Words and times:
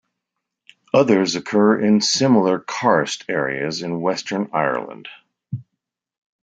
Others 0.95 1.35
occur 1.35 1.79
in 1.79 2.01
similar 2.01 2.59
karst 2.59 3.23
areas 3.29 3.83
in 3.83 4.01
western 4.01 4.49
Ireland. 4.51 5.07